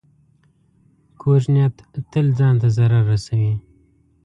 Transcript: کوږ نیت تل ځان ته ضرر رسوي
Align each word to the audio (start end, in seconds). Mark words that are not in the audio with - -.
کوږ 1.21 1.43
نیت 1.53 1.75
تل 2.11 2.27
ځان 2.37 2.55
ته 2.61 2.67
ضرر 2.77 3.03
رسوي 3.11 3.53